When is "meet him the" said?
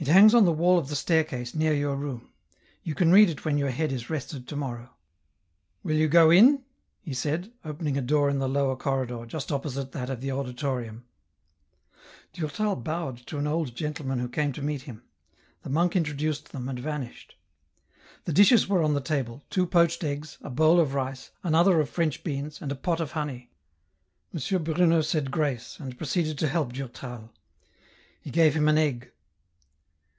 14.62-15.68